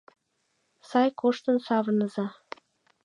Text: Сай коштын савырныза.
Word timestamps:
Сай 0.89 1.09
коштын 1.19 1.57
савырныза. 1.65 2.27